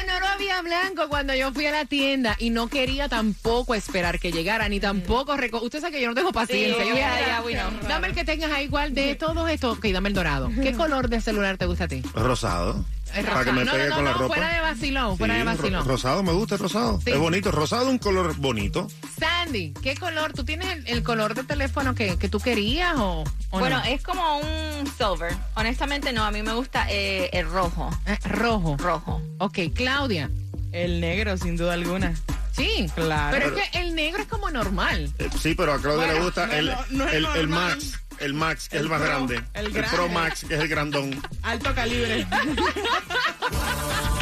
blanco 0.62 1.08
cuando 1.08 1.34
yo 1.34 1.52
fui 1.52 1.66
a 1.66 1.70
la 1.72 1.84
tienda 1.84 2.36
y 2.38 2.50
no 2.50 2.68
quería 2.68 3.08
tampoco 3.08 3.74
esperar 3.74 4.18
que 4.18 4.32
llegara, 4.32 4.68
ni 4.68 4.80
tampoco 4.80 5.36
reco 5.36 5.60
Usted 5.62 5.80
sabe 5.80 5.92
que 5.96 6.02
yo 6.02 6.08
no 6.08 6.14
tengo 6.14 6.32
paciencia. 6.32 6.82
Sí, 6.82 6.88
yo 6.90 6.96
ya, 6.96 7.14
"Ay, 7.14 7.24
ya, 7.26 7.40
bueno. 7.40 7.62
dame 7.88 8.08
el 8.08 8.14
que 8.14 8.24
tengas 8.24 8.50
ahí 8.52 8.64
igual 8.64 8.94
de 8.94 9.14
todo 9.14 9.48
esto. 9.48 9.72
Ok, 9.72 9.86
dame 9.86 10.08
el 10.08 10.14
dorado. 10.14 10.50
¿Qué 10.62 10.72
color 10.72 11.08
de 11.08 11.20
celular 11.20 11.56
te 11.58 11.66
gusta 11.66 11.84
a 11.84 11.88
ti? 11.88 12.02
Rosado. 12.14 12.84
Es 13.14 13.24
Para 13.26 13.42
que 13.44 13.50
me 13.50 13.64
no, 13.64 13.72
pegue 13.72 13.84
no, 13.88 13.90
no, 13.90 13.96
con 13.96 14.04
la 14.04 14.10
no, 14.12 14.18
ropa. 14.18 14.34
fuera 14.36 14.54
de 14.54 14.60
vacilón, 14.60 15.18
fuera 15.18 15.34
Sí, 15.34 15.38
de 15.40 15.44
vacilón. 15.44 15.84
rosado, 15.84 16.22
me 16.22 16.30
gusta 16.32 16.54
el 16.54 16.60
rosado. 16.60 17.00
Sí. 17.04 17.10
Es 17.10 17.18
bonito. 17.18 17.50
Rosado 17.50 17.82
es 17.82 17.88
un 17.88 17.98
color 17.98 18.36
bonito. 18.36 18.86
Sandy, 19.18 19.74
¿qué 19.82 19.96
color? 19.96 20.32
¿Tú 20.32 20.44
tienes 20.44 20.68
el, 20.68 20.86
el 20.86 21.02
color 21.02 21.34
de 21.34 21.42
teléfono 21.42 21.96
que, 21.96 22.16
que 22.18 22.28
tú 22.28 22.38
querías 22.38 22.94
o, 22.96 23.24
o 23.50 23.58
Bueno, 23.58 23.78
no? 23.78 23.84
es 23.84 24.02
como 24.04 24.38
un 24.38 24.86
silver. 24.86 25.34
Honestamente 25.56 26.12
no, 26.12 26.22
a 26.24 26.30
mí 26.30 26.42
me 26.42 26.52
gusta 26.52 26.86
eh, 26.88 27.28
el 27.32 27.50
rojo. 27.50 27.90
Eh, 28.06 28.16
rojo. 28.28 28.76
Rojo. 28.78 29.20
Ok, 29.38 29.58
Claudia. 29.74 30.30
El 30.72 31.00
negro, 31.00 31.36
sin 31.36 31.56
duda 31.56 31.74
alguna. 31.74 32.14
Sí, 32.52 32.86
Claro. 32.94 33.36
Pero 33.38 33.56
es 33.56 33.70
que 33.70 33.78
el 33.80 33.94
negro 33.94 34.22
es 34.22 34.28
como 34.28 34.50
normal. 34.50 35.10
Eh, 35.18 35.28
sí, 35.40 35.54
pero 35.54 35.72
a 35.74 35.80
Claudia 35.80 36.12
le 36.12 36.20
gusta 36.20 36.46
no, 36.46 36.52
el, 36.52 36.66
no, 36.66 36.84
no 36.90 37.08
es 37.08 37.14
el, 37.14 37.26
el. 37.26 37.48
Max. 37.48 38.00
El 38.18 38.34
Max, 38.34 38.68
que 38.68 38.76
es 38.76 38.80
El 38.80 38.86
el 38.86 38.90
más 38.90 39.00
Pro, 39.00 39.08
grande. 39.10 39.42
el 39.54 39.70
Pro 39.70 39.80
grande. 39.82 40.08
Max, 40.14 40.44
que 40.46 40.54
es 40.54 40.60
el 40.60 40.68
grandón. 40.68 41.22
Alto 41.42 41.74
calibre. 41.74 42.26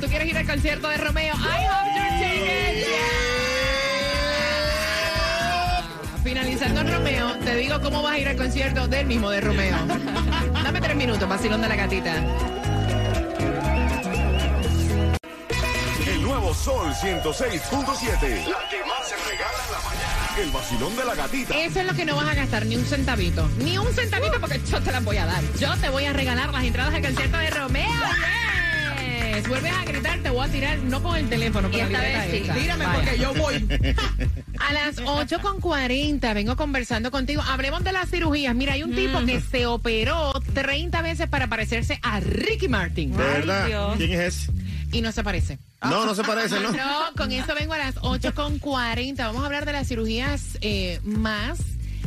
¿Tú 0.00 0.06
quieres 0.08 0.28
ir 0.28 0.36
al 0.36 0.46
concierto 0.46 0.88
de 0.88 0.96
Romeo? 0.98 1.34
I 1.34 1.38
hope 1.38 1.90
your 1.94 2.08
tickets. 2.18 2.86
Yeah. 2.86 3.26
Finalizando 6.22 6.80
en 6.82 6.92
Romeo, 6.92 7.38
te 7.38 7.54
digo 7.56 7.80
cómo 7.80 8.02
vas 8.02 8.12
a 8.14 8.18
ir 8.18 8.28
al 8.28 8.36
concierto 8.36 8.86
del 8.88 9.06
mismo 9.06 9.30
de 9.30 9.40
Romeo. 9.40 9.76
Dame 10.64 10.80
tres 10.80 10.96
minutos, 10.96 11.28
vacilón 11.28 11.62
de 11.62 11.68
la 11.68 11.76
gatita. 11.76 12.14
El 16.06 16.22
nuevo 16.22 16.52
Sol 16.52 16.92
106.7. 16.92 18.48
La 18.48 18.68
que 18.68 18.84
más 18.84 19.08
se 19.08 19.16
regala 19.16 19.58
en 19.64 19.72
la 19.72 19.80
mañana. 19.80 20.42
El 20.42 20.50
vacilón 20.50 20.96
de 20.96 21.04
la 21.04 21.14
gatita. 21.14 21.58
Eso 21.58 21.80
es 21.80 21.86
lo 21.86 21.94
que 21.94 22.04
no 22.04 22.16
vas 22.16 22.28
a 22.28 22.34
gastar, 22.34 22.66
ni 22.66 22.76
un 22.76 22.84
centavito. 22.84 23.48
Ni 23.58 23.78
un 23.78 23.90
centavito 23.94 24.38
porque 24.40 24.60
yo 24.70 24.80
te 24.82 24.92
las 24.92 25.02
voy 25.02 25.16
a 25.16 25.26
dar. 25.26 25.42
Yo 25.58 25.74
te 25.76 25.88
voy 25.88 26.04
a 26.04 26.12
regalar 26.12 26.52
las 26.52 26.64
entradas 26.64 26.92
al 26.92 27.02
concierto 27.02 27.38
de 27.38 27.50
Romeo. 27.50 27.86
Vuelves 29.48 29.72
a 29.72 29.84
gritar, 29.84 30.18
te 30.20 30.30
voy 30.30 30.48
a 30.48 30.50
tirar, 30.50 30.78
no 30.78 31.02
con 31.02 31.16
el 31.16 31.28
teléfono, 31.28 31.70
con 31.70 31.78
Y 31.78 31.82
la 31.82 31.86
esta 31.86 31.98
libreta 31.98 32.26
vez 32.26 32.30
sí. 32.30 32.42
esa. 32.44 32.54
Tírame 32.54 32.84
Vaya. 32.86 32.98
porque 32.98 33.18
yo 33.18 33.34
voy. 33.34 33.54
A 34.58 34.72
las 34.72 34.96
8.40 34.96 36.34
vengo 36.34 36.56
conversando 36.56 37.10
contigo. 37.10 37.42
Hablemos 37.42 37.84
de 37.84 37.92
las 37.92 38.10
cirugías. 38.10 38.54
Mira, 38.54 38.72
hay 38.72 38.82
un 38.82 38.94
tipo 38.94 39.24
que 39.24 39.40
se 39.40 39.66
operó 39.66 40.32
30 40.54 41.02
veces 41.02 41.28
para 41.28 41.46
parecerse 41.46 41.98
a 42.02 42.20
Ricky 42.20 42.68
Martin. 42.68 43.12
De 43.12 43.18
verdad. 43.22 43.66
Dios. 43.66 43.94
¿Quién 43.96 44.12
es 44.12 44.34
ese? 44.34 44.52
Y 44.92 45.00
no 45.02 45.12
se 45.12 45.22
parece. 45.22 45.58
No, 45.82 46.06
no 46.06 46.14
se 46.14 46.24
parece, 46.24 46.58
¿no? 46.60 46.72
No, 46.72 47.12
con 47.16 47.30
eso 47.32 47.54
vengo 47.54 47.74
a 47.74 47.78
las 47.78 47.96
8.40. 47.96 49.16
Vamos 49.18 49.42
a 49.42 49.46
hablar 49.46 49.66
de 49.66 49.72
las 49.72 49.86
cirugías 49.86 50.58
eh, 50.60 51.00
más 51.04 51.58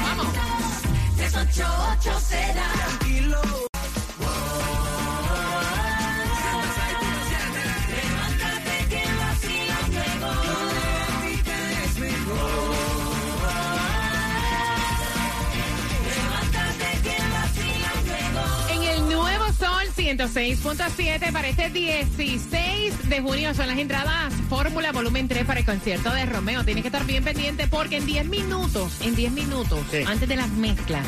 106.7 20.07 21.33
para 21.33 21.49
este 21.49 21.69
16 21.69 23.09
de 23.09 23.19
junio 23.19 23.53
son 23.53 23.67
las 23.67 23.77
entradas 23.77 24.33
Fórmula 24.49 24.93
Volumen 24.93 25.27
3 25.27 25.43
para 25.45 25.59
el 25.59 25.65
concierto 25.65 26.13
de 26.13 26.25
Romeo. 26.25 26.63
Tienes 26.63 26.83
que 26.83 26.87
estar 26.87 27.05
bien 27.05 27.25
pendiente 27.25 27.67
porque 27.67 27.97
en 27.97 28.05
10 28.05 28.25
minutos, 28.27 29.01
en 29.01 29.15
10 29.17 29.33
minutos, 29.33 29.79
Sí. 29.91 29.97
antes 30.07 30.29
de 30.29 30.37
las 30.37 30.47
mezclas, 30.51 31.05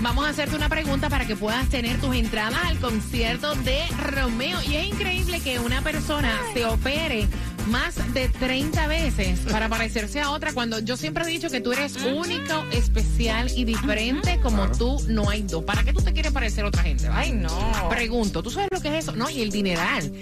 vamos 0.00 0.24
a 0.26 0.30
hacerte 0.30 0.56
una 0.56 0.70
pregunta 0.70 1.10
para 1.10 1.26
que 1.26 1.36
puedas 1.36 1.68
tener 1.68 2.00
tus 2.00 2.16
entradas 2.16 2.58
al 2.64 2.78
concierto 2.78 3.54
de 3.56 3.82
Romeo. 4.12 4.62
Y 4.62 4.76
es 4.76 4.86
increíble 4.86 5.40
que 5.40 5.58
una 5.58 5.82
persona 5.82 6.32
se 6.54 6.64
opere 6.64 7.28
más 7.68 8.14
de 8.14 8.28
30 8.28 8.86
veces 8.88 9.40
para 9.50 9.68
parecerse 9.68 10.20
a 10.20 10.30
otra 10.30 10.52
cuando 10.52 10.78
yo 10.80 10.96
siempre 10.96 11.24
he 11.24 11.26
dicho 11.26 11.50
que 11.50 11.60
tú 11.60 11.72
eres 11.72 11.96
único, 11.96 12.64
especial 12.72 13.50
y 13.54 13.64
diferente 13.64 14.40
como 14.42 14.70
tú 14.72 15.00
no 15.08 15.28
hay 15.28 15.42
dos. 15.42 15.64
¿Para 15.64 15.84
qué 15.84 15.92
tú 15.92 16.00
te 16.00 16.12
quieres 16.12 16.32
parecer 16.32 16.64
a 16.64 16.68
otra 16.68 16.82
gente? 16.82 17.08
Ay, 17.12 17.32
no. 17.32 17.88
Pregunto, 17.88 18.42
¿tú 18.42 18.50
sabes 18.50 18.68
lo 18.72 18.80
que 18.80 18.88
es 18.88 19.04
eso? 19.04 19.14
No, 19.14 19.28
y 19.30 19.42
el 19.42 19.50
dineral 19.50 20.12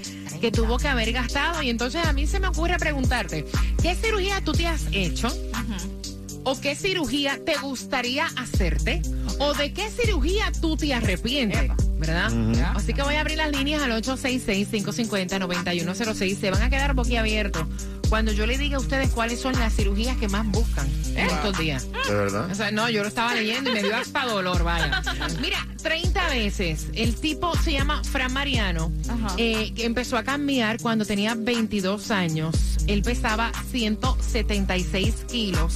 que 0.40 0.50
tuvo 0.50 0.78
que 0.78 0.88
haber 0.88 1.12
gastado. 1.12 1.62
Y 1.62 1.70
entonces 1.70 2.04
a 2.04 2.12
mí 2.12 2.26
se 2.26 2.40
me 2.40 2.48
ocurre 2.48 2.76
preguntarte, 2.78 3.46
¿qué 3.82 3.94
cirugía 3.94 4.40
tú 4.40 4.52
te 4.52 4.66
has 4.66 4.82
hecho? 4.92 5.28
¿O 6.44 6.60
qué 6.60 6.76
cirugía 6.76 7.40
te 7.44 7.56
gustaría 7.56 8.26
hacerte? 8.36 9.02
¿O 9.38 9.54
de 9.54 9.72
qué 9.72 9.88
cirugía 9.90 10.52
tú 10.60 10.76
te 10.76 10.94
arrepientes? 10.94 11.70
¿Verdad? 11.98 12.30
Así 12.76 12.92
que 12.92 13.02
voy 13.02 13.14
a 13.14 13.20
abrir 13.22 13.38
las 13.38 13.50
líneas 13.50 13.82
al 13.82 13.90
866-550-9106. 14.02 16.38
Se 16.38 16.50
van 16.50 16.62
a 16.62 16.68
quedar 16.70 16.92
boquiabiertos 16.94 17.64
cuando 18.08 18.30
yo 18.32 18.46
le 18.46 18.56
diga 18.58 18.76
a 18.76 18.80
ustedes 18.80 19.08
cuáles 19.10 19.40
son 19.40 19.58
las 19.58 19.74
cirugías 19.74 20.16
que 20.18 20.28
más 20.28 20.46
buscan 20.46 20.86
en 21.16 21.26
estos 21.26 21.58
días. 21.58 21.88
¿De 22.06 22.14
verdad? 22.14 22.48
O 22.50 22.54
sea, 22.54 22.70
no, 22.70 22.88
yo 22.90 23.02
lo 23.02 23.08
estaba 23.08 23.34
leyendo 23.34 23.70
y 23.70 23.72
me 23.74 23.82
dio 23.82 23.96
hasta 23.96 24.24
dolor, 24.26 24.62
vaya. 24.62 25.02
Mira, 25.40 25.66
30 25.82 26.28
veces. 26.28 26.86
El 26.94 27.16
tipo 27.16 27.56
se 27.56 27.72
llama 27.72 28.02
Fran 28.04 28.32
Mariano. 28.32 28.92
eh, 29.38 29.72
que 29.74 29.84
empezó 29.86 30.16
a 30.18 30.22
cambiar 30.22 30.78
cuando 30.80 31.04
tenía 31.04 31.34
22 31.34 32.10
años. 32.10 32.54
Él 32.86 33.02
pesaba 33.02 33.50
176 33.70 35.14
kilos. 35.30 35.74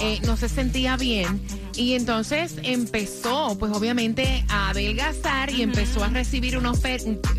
eh, 0.00 0.20
no 0.24 0.36
se 0.36 0.48
sentía 0.48 0.96
bien. 0.96 1.40
Y 1.76 1.94
entonces 1.94 2.54
empezó, 2.62 3.56
pues 3.58 3.72
obviamente, 3.72 4.44
a 4.48 4.70
adelgazar 4.70 5.50
y 5.50 5.62
empezó 5.62 6.02
a 6.02 6.08
recibir 6.08 6.56
unos 6.56 6.80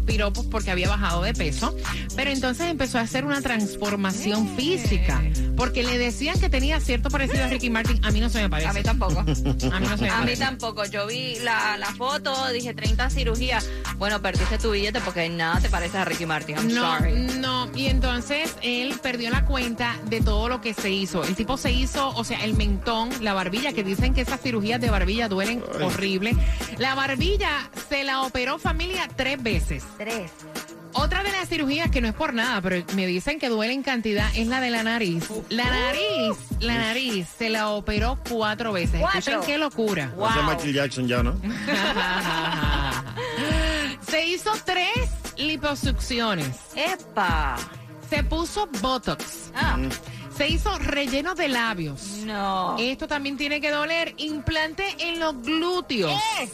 piropos 0.06 0.46
porque 0.46 0.72
había 0.72 0.90
bajado 0.90 1.24
de 1.24 1.34
peso. 1.34 1.76
Pero 2.16 2.32
entonces 2.32 2.68
empezó 2.68 2.98
a 3.00 3.02
hacer 3.02 3.26
una 3.26 3.42
transformación 3.42 4.56
física. 4.56 5.22
Porque 5.56 5.82
le 5.82 5.98
decían 5.98 6.40
que 6.40 6.50
tenía 6.50 6.80
cierto 6.80 7.10
parecido 7.10 7.44
a 7.44 7.48
Ricky 7.48 7.72
Martin. 7.72 8.00
A 8.06 8.12
mí 8.12 8.20
no 8.20 8.30
se 8.30 8.40
me 8.44 8.48
parece. 8.50 8.70
A 8.70 8.74
mí 8.74 8.84
tampoco. 8.84 9.20
A 9.22 9.24
mí 9.24 9.88
no 9.90 9.98
se 9.98 10.04
me 10.04 10.10
A 10.12 10.22
mí 10.22 10.36
tampoco. 10.38 10.86
Yo 10.86 11.08
vi 11.08 11.38
la, 11.40 11.78
la 11.78 11.88
foto, 11.96 12.36
dije 12.54 12.76
30 12.76 13.10
cirugías. 13.10 13.68
Bueno, 13.98 14.22
perdiste 14.22 14.60
tu 14.60 14.70
billete 14.72 15.02
porque 15.02 15.28
nada 15.30 15.60
te 15.60 15.70
parece 15.70 15.98
a 15.98 16.06
Ricky 16.06 16.28
Martin. 16.28 16.58
I'm 16.58 16.68
No, 16.76 16.98
sorry. 17.00 17.14
no, 17.40 17.68
y 17.76 17.88
entonces 17.88 18.56
él 18.62 19.00
perdió 19.02 19.32
la 19.32 19.46
cuenta 19.46 19.96
de 20.08 20.22
todo 20.22 20.48
lo 20.48 20.62
que 20.62 20.76
se 20.76 20.92
hizo. 20.92 21.24
El 21.24 21.36
tipo 21.36 21.58
se 21.58 21.72
hizo, 21.72 22.10
o 22.10 22.24
sea, 22.24 22.44
el 22.46 22.54
mentón, 22.54 23.10
la 23.22 23.34
barbilla, 23.34 23.74
que 23.74 23.84
dicen 23.84 24.14
que 24.14 24.26
esas 24.28 24.42
cirugías 24.42 24.82
de 24.82 24.90
barbilla 24.90 25.30
duelen 25.30 25.64
horrible. 25.82 26.36
La 26.78 26.96
barbilla 26.96 27.70
se 27.90 28.04
la 28.04 28.24
operó 28.24 28.60
familia 28.60 29.08
tres 29.16 29.42
veces. 29.42 29.84
Tres. 29.98 30.32
Otra 30.94 31.24
de 31.24 31.32
las 31.32 31.48
cirugías 31.48 31.92
que 31.92 32.02
no 32.02 32.08
es 32.08 32.14
por 32.14 32.34
nada, 32.34 32.60
pero 32.62 32.84
me 32.96 33.06
dicen 33.06 33.40
que 33.40 33.50
duele 33.50 33.74
en 33.74 33.84
cantidad 33.84 34.28
es 34.36 34.48
la 34.48 34.60
de 34.60 34.70
la 34.70 34.84
nariz. 34.84 35.30
La 35.50 35.66
nariz, 35.66 36.38
la 36.60 36.76
nariz 36.76 37.28
se 37.38 37.50
la 37.50 37.70
operó 37.70 38.20
cuatro 38.30 38.74
veces. 38.74 39.00
Cuatro. 39.00 39.20
Escuchen 39.20 39.42
qué 39.46 39.58
locura. 39.58 40.12
Wow. 40.18 40.28
Ese 40.28 40.40
es 40.40 40.46
Michael 40.46 40.74
Jackson 40.74 41.08
ya, 41.08 41.24
¿no? 41.24 41.40
se 44.10 44.28
hizo 44.28 44.52
tres 44.66 45.10
liposucciones. 45.38 46.58
¡Epa! 46.76 47.56
Se 48.10 48.24
puso 48.24 48.68
Botox. 48.82 49.52
Ah, 49.56 49.78
Se 50.38 50.48
hizo 50.48 50.78
relleno 50.80 51.34
de 51.36 51.48
labios. 51.48 52.02
no. 52.26 52.76
Esto 52.78 53.08
también 53.08 53.38
tiene 53.38 53.60
que 53.60 53.72
doler. 53.72 54.14
Implante 54.18 54.84
en 55.00 55.20
los 55.20 55.42
glúteos. 55.42 56.12
Eh. 56.40 56.50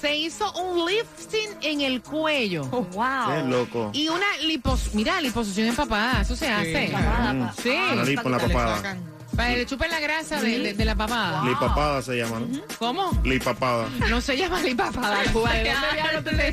Se 0.00 0.16
hizo 0.16 0.50
un 0.54 0.86
lifting 0.86 1.50
en 1.60 1.82
el 1.82 2.02
cuello. 2.02 2.62
Oh, 2.72 2.82
wow. 2.82 3.28
Qué 3.28 3.42
loco. 3.48 3.90
Y 3.92 4.08
una 4.08 4.24
lipos... 4.44 4.94
Mira, 4.94 5.20
liposucción 5.20 5.68
empapada. 5.68 6.22
Eso 6.22 6.34
se 6.34 6.48
hace. 6.48 6.88
Papada, 6.90 7.38
pa- 7.38 7.62
Sí. 7.62 7.68
La 7.94 8.02
lipo 8.04 8.22
en 8.24 8.32
la 8.32 8.38
papada. 8.38 8.96
Para 9.40 9.52
que 9.52 9.56
le 9.58 9.66
chupen 9.66 9.90
la 9.90 10.00
grasa 10.00 10.40
de, 10.40 10.58
de- 10.58 10.74
de 10.74 10.84
la 10.84 10.94
papada. 10.94 11.42
Lipapada 11.44 12.02
se 12.02 12.16
llama, 12.16 12.40
¿no? 12.40 12.60
¿Cómo? 12.78 13.10
Lipapada. 13.24 13.88
No 14.08 14.20
se 14.20 14.36
llama 14.36 14.60
lipapada, 14.62 15.22
Cuba. 15.32 15.52
¿De 15.52 15.72
dónde, 15.72 16.30
tú 16.30 16.36
te- 16.36 16.52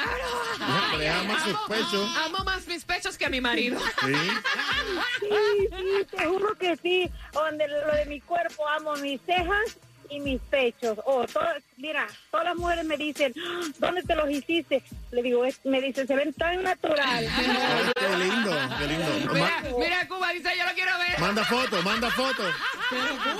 ay, 0.60 0.98
Le 0.98 1.08
ama 1.10 1.44
sus 1.44 1.54
amo- 1.54 1.66
pechos. 1.68 2.10
Amo 2.24 2.38
más 2.44 2.66
mis 2.66 2.84
pechos 2.86 3.18
que 3.18 3.26
a 3.26 3.28
mi 3.30 3.40
marido. 3.40 3.78
Sí. 4.00 4.12
Sí, 5.20 5.28
sí, 5.70 6.16
te 6.16 6.26
juro 6.26 6.54
que 6.56 6.76
sí. 6.76 7.10
Donde 7.32 7.66
lo 7.68 7.92
de 7.94 8.06
mi 8.06 8.20
cuerpo 8.20 8.66
amo 8.68 8.94
mis 8.96 9.20
cejas 9.22 9.76
y 10.10 10.20
mis 10.20 10.40
pechos. 10.42 10.98
Oh, 11.04 11.24
todas- 11.26 11.62
mira, 11.76 12.06
todas 12.30 12.46
las 12.46 12.56
mujeres 12.56 12.84
me 12.84 12.96
dicen, 12.96 13.32
"Ah, 13.38 13.60
¿dónde 13.78 14.02
te 14.02 14.14
los 14.14 14.30
hiciste? 14.30 14.82
Le 15.10 15.22
digo, 15.22 15.44
es- 15.44 15.60
me 15.64 15.80
dicen, 15.80 16.06
se 16.06 16.14
ven 16.14 16.32
tan 16.34 16.62
natural. 16.62 16.98
Ay, 17.06 17.26
qué 17.96 18.16
lindo, 18.18 18.50
qué 18.78 18.86
lindo. 18.86 19.34
Mira, 19.34 19.62
mira, 19.78 20.08
Cuba 20.08 20.30
dice, 20.32 20.50
yo 20.58 20.64
lo 20.64 20.72
quiero 20.74 20.92
ver. 20.98 21.18
manda 21.20 21.44
foto, 21.44 21.82
manda 21.82 22.10
foto. 22.10 22.42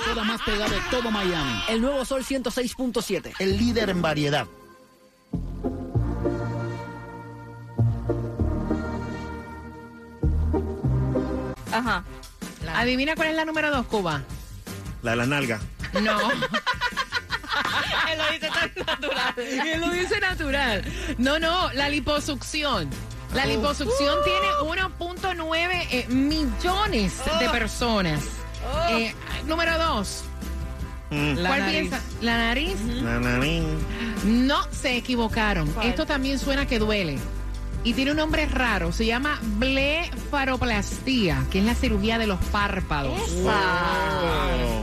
Toda 0.04 0.24
más 0.24 0.40
pegada 0.42 0.68
de 0.68 0.80
todo 0.90 1.10
Miami. 1.10 1.62
El 1.68 1.80
nuevo 1.80 2.04
Sol 2.04 2.24
106.7. 2.24 3.32
El 3.38 3.56
líder 3.56 3.90
en 3.90 4.02
variedad. 4.02 4.46
Ajá. 11.72 12.04
Adivina 12.74 13.14
cuál 13.14 13.28
es 13.28 13.36
la 13.36 13.44
número 13.44 13.70
dos, 13.70 13.86
Cuba. 13.86 14.22
La 15.02 15.12
de 15.12 15.16
la 15.16 15.26
nalga. 15.26 15.60
No. 15.94 16.18
Él 18.10 18.18
lo 18.18 18.30
dice 18.32 18.48
tan 18.48 18.70
natural. 18.86 19.34
Él 19.38 19.80
lo 19.80 19.90
dice 19.90 20.20
natural. 20.20 20.84
No, 21.18 21.38
no, 21.38 21.72
la 21.72 21.88
liposucción. 21.88 22.88
La 23.34 23.44
liposucción 23.44 24.18
tiene 24.24 24.46
1.9 24.62 25.86
eh, 25.90 26.06
millones 26.08 27.20
de 27.38 27.50
personas. 27.50 28.22
Eh, 28.90 29.14
número 29.46 29.76
dos. 29.78 30.24
Mm. 31.10 31.34
La 31.36 31.48
¿Cuál 31.50 31.60
nariz. 31.60 31.80
piensa? 31.80 32.00
La 32.20 32.38
nariz. 32.38 32.80
Na, 32.80 33.18
na, 33.20 33.38
nin. 33.38 33.78
No 34.24 34.62
se 34.72 34.96
equivocaron. 34.96 35.70
¿Cuál? 35.70 35.86
Esto 35.88 36.06
también 36.06 36.38
suena 36.38 36.66
que 36.66 36.78
duele. 36.78 37.18
Y 37.84 37.92
tiene 37.94 38.10
un 38.12 38.16
nombre 38.16 38.46
raro. 38.46 38.90
Se 38.92 39.04
llama 39.06 39.38
blefaroplastía, 39.42 41.44
que 41.50 41.58
es 41.60 41.64
la 41.64 41.74
cirugía 41.74 42.18
de 42.18 42.26
los 42.26 42.40
párpados. 42.46 43.20
Oh. 43.44 44.82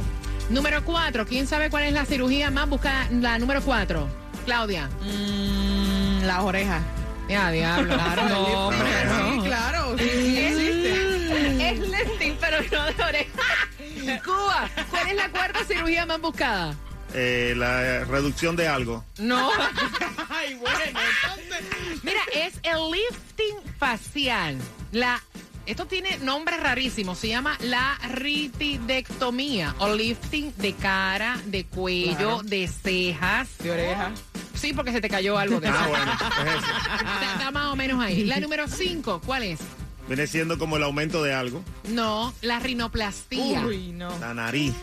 Número 0.54 0.84
cuatro. 0.86 1.26
¿Quién 1.26 1.48
sabe 1.48 1.70
cuál 1.72 1.86
es 1.86 1.94
la 1.94 2.06
cirugía 2.06 2.52
más 2.52 2.70
buscada? 2.70 3.08
La 3.12 3.39
número 3.39 3.62
cuatro. 3.63 4.08
Claudia. 4.46 4.88
Mm, 5.02 6.24
las 6.26 6.39
orejas. 6.42 6.82
Ya, 7.28 7.50
diablo. 7.50 7.94
Claro, 8.04 8.30
no, 8.30 8.39
hombre, 8.68 8.88
Sí, 8.88 9.39
claro. 9.48 9.98
sí, 9.98 10.10
sí 10.10 10.38
existe. 10.38 11.70
Es 11.70 11.80
lifting, 11.80 12.38
pero 12.39 12.58
no 12.72 12.94
de 12.94 13.04
oreja. 13.04 14.22
Cuba, 14.24 14.70
¿cuál 14.92 15.08
es 15.10 15.16
la 15.16 15.30
cuarta 15.30 15.63
cirugía 15.66 16.06
más 16.06 16.22
buscada? 16.22 16.76
Eh, 17.16 17.54
la 17.58 18.04
reducción 18.04 18.56
de 18.56 18.68
algo. 18.68 19.04
No. 19.18 19.50
Ay, 20.30 20.54
bueno, 20.56 20.78
entonces. 20.86 22.04
Mira, 22.04 22.22
es 22.34 22.54
el 22.63 22.92
lifting 22.92 23.56
facial. 23.80 24.58
La, 24.92 25.20
esto 25.65 25.86
tiene 25.86 26.17
nombre 26.19 26.58
rarísimo. 26.58 27.15
Se 27.15 27.28
llama 27.30 27.58
la 27.62 27.97
ritidectomía 28.10 29.76
o 29.80 29.93
lifting 29.95 30.54
de 30.58 30.73
cara, 30.73 31.39
de 31.45 31.65
cuello, 31.65 32.15
Claro. 32.17 32.43
de 32.43 32.67
cejas. 32.67 33.49
De 33.60 33.71
oreja. 33.71 34.12
Sí, 34.56 34.73
porque 34.73 34.91
se 34.91 35.02
te 35.02 35.10
cayó 35.10 35.38
algo 35.38 35.60
de 35.60 35.67
Ah, 35.67 35.80
eso. 35.82 35.89
bueno, 35.89 36.12
es 36.13 36.63
eso. 36.63 36.73
Está, 36.95 37.34
está 37.34 37.52
más 37.52 37.67
o 37.67 37.76
menos 37.76 38.02
ahí. 38.02 38.23
La 38.23 38.39
número 38.39 38.67
cinco, 38.67 39.21
¿cuál 39.26 39.43
es? 39.43 39.60
Viene 40.08 40.28
siendo 40.28 40.58
como 40.60 40.76
el 40.78 40.84
aumento 40.84 41.23
de 41.23 41.34
algo. 41.34 41.63
No, 41.89 42.34
la 42.41 42.60
rinoplastía. 42.60 43.62
Uy, 43.65 43.93
no. 43.93 44.17
La 44.19 44.34
nariz. 44.34 44.73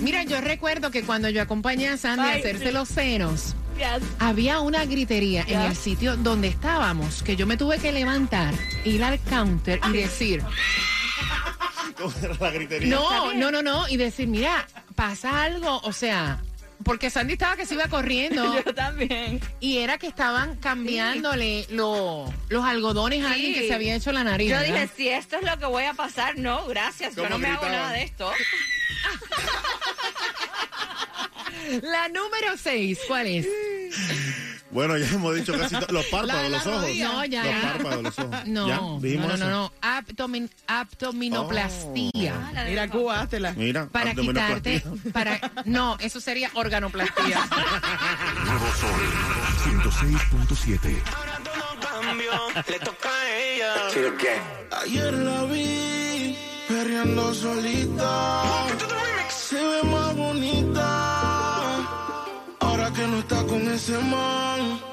Mira, 0.00 0.22
yo 0.22 0.40
recuerdo 0.40 0.90
que 0.92 1.02
cuando 1.02 1.28
yo 1.28 1.42
acompañé 1.42 1.88
a 1.88 1.96
Sandy 1.96 2.28
a 2.28 2.32
hacerse 2.34 2.66
sí. 2.68 2.72
los 2.72 2.88
senos, 2.88 3.56
Había 4.18 4.60
una 4.60 4.84
gritería 4.84 5.44
en 5.46 5.60
el 5.60 5.74
sitio 5.76 6.16
donde 6.16 6.48
estábamos 6.48 7.22
que 7.22 7.36
yo 7.36 7.46
me 7.46 7.56
tuve 7.56 7.78
que 7.78 7.92
levantar, 7.92 8.52
ir 8.84 9.02
al 9.02 9.18
counter 9.20 9.80
y 9.88 9.92
decir, 9.92 10.42
¿Cómo 11.96 12.12
era 12.22 12.34
la 12.40 12.50
gritería? 12.50 12.88
no, 12.94 13.32
no, 13.34 13.50
no, 13.50 13.62
no, 13.62 13.88
y 13.88 13.96
decir, 13.96 14.26
mira, 14.28 14.66
pasa 14.94 15.42
algo, 15.42 15.80
o 15.82 15.92
sea, 15.92 16.40
porque 16.84 17.10
Sandy 17.10 17.34
estaba 17.34 17.56
que 17.56 17.66
se 17.66 17.74
iba 17.74 17.88
corriendo 17.88 18.54
Yo 18.64 18.74
también. 18.74 19.40
y 19.60 19.78
era 19.78 19.98
que 19.98 20.06
estaban 20.06 20.56
cambiándole 20.56 21.66
lo- 21.70 22.32
los 22.48 22.64
algodones 22.64 23.24
a 23.24 23.32
alguien 23.32 23.54
Sí. 23.54 23.60
que 23.60 23.68
se 23.68 23.74
había 23.74 23.94
hecho 23.94 24.12
la 24.12 24.24
nariz. 24.24 24.48
Yo 24.50 24.56
¿verdad? 24.56 24.72
dije, 24.74 24.90
si 24.96 25.08
esto 25.08 25.36
es 25.36 25.42
lo 25.42 25.58
que 25.58 25.66
voy 25.66 25.84
a 25.84 25.94
pasar, 25.94 26.38
no, 26.38 26.66
gracias. 26.66 27.14
Yo 27.16 27.22
¿Cómo 27.24 27.34
no 27.34 27.38
me 27.38 27.48
hago 27.48 27.60
gritaban? 27.62 27.82
nada 27.82 27.92
de 27.96 28.02
esto. 28.04 28.30
La 31.82 32.08
número 32.08 32.56
seis, 32.60 32.98
¿cuál 33.06 33.26
es? 33.26 33.46
Bueno, 34.72 34.96
ya 34.96 35.06
hemos 35.08 35.34
dicho 35.34 35.52
casi 35.58 35.74
todo. 35.76 35.92
Los 35.92 36.06
párpados, 36.12 36.42
la 36.44 36.48
los 36.48 36.66
ojos. 36.66 36.82
rodilla. 36.82 37.08
No, 37.08 37.24
ya, 37.24 37.42
Los 37.44 37.52
ya. 37.52 37.60
párpados, 37.72 38.02
los 38.04 38.18
ojos. 38.20 38.46
No, 38.46 38.68
¿Ya? 38.68 38.76
no, 38.76 38.98
Dijimos 39.00 39.26
no, 39.28 39.34
eso. 39.34 39.44
no, 39.44 39.50
no. 39.50 39.72
Abdomin, 39.80 40.50
abdominoplastía. 40.68 42.34
Ah, 42.36 42.52
la 42.52 42.62
de 42.64 42.70
Mira, 42.70 42.86
la- 42.86 42.92
Cuba, 42.92 43.20
háztela. 43.20 43.52
Mira, 43.54 43.86
Para 43.88 44.14
quitarte, 44.14 44.82
para, 45.12 45.40
no, 45.64 45.96
eso 45.98 46.20
sería 46.20 46.50
organoplastía. 46.54 47.38
Nuevo 48.44 48.66
Sol 48.80 49.00
106.7. 49.64 51.02
Ahora 51.16 51.38
todo 51.44 52.00
cambió, 52.02 52.30
le 52.68 52.78
toca 52.78 53.08
a 53.08 53.30
ella. 53.36 53.74
Ayer 54.82 55.12
la 55.14 55.44
vi 55.44 56.36
perreando 56.68 57.34
solita. 57.34 58.66
Se 59.30 59.56
ve 59.56 59.82
más 59.82 60.14
bonita. 60.14 60.69
Está 63.20 63.44
con 63.44 63.68
ese 63.68 63.98
man. 63.98 64.89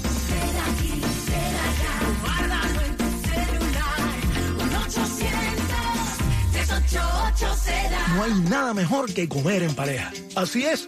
No 8.16 8.24
hay 8.24 8.34
nada 8.50 8.74
mejor 8.74 9.14
que 9.14 9.28
comer 9.28 9.62
en 9.62 9.76
pareja. 9.76 10.10
Así 10.36 10.64
es, 10.64 10.84